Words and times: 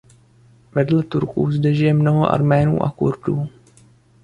Vedle 0.75 1.03
Turků 1.03 1.51
zde 1.51 1.73
žije 1.73 1.93
mnoho 1.93 2.27
Arménů 2.31 2.83
a 2.83 2.89
Kurdů. 2.89 3.47